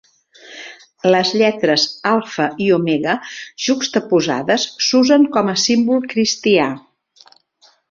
[1.15, 3.13] Les lletres Alfa i Omega
[3.67, 6.69] juxtaposades s'usen com a símbol cristià.